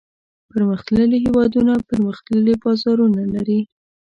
پرمختللي 0.49 1.17
هېوادونه 1.25 1.73
پرمختللي 1.89 2.53
بازارونه 2.63 3.21
لري. 3.33 3.59